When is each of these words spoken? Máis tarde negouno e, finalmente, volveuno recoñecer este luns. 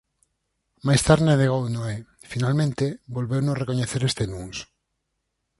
Máis 0.87 1.01
tarde 1.07 1.29
negouno 1.41 1.81
e, 1.93 1.95
finalmente, 2.31 2.85
volveuno 3.15 3.51
recoñecer 3.61 4.01
este 4.05 4.23
luns. 4.31 4.57